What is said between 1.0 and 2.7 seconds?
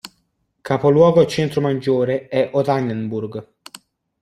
e centro maggiore è